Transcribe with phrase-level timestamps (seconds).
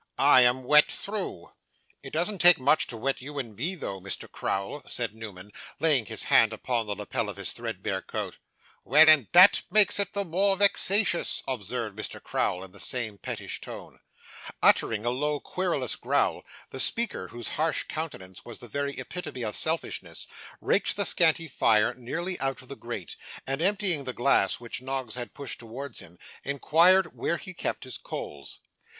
[0.17, 1.53] 'I am wet through.'
[2.01, 4.27] 'It doesn't take much to wet you and me through, Mr.
[4.27, 8.39] Crowl,' said Newman, laying his hand upon the lappel of his threadbare coat.
[8.83, 12.19] 'Well; and that makes it the more vexatious,' observed Mr.
[12.19, 13.99] Crowl, in the same pettish tone.
[14.63, 19.55] Uttering a low querulous growl, the speaker, whose harsh countenance was the very epitome of
[19.55, 20.25] selfishness,
[20.61, 23.15] raked the scanty fire nearly out of the grate,
[23.45, 27.99] and, emptying the glass which Noggs had pushed towards him, inquired where he kept his
[27.99, 28.61] coals.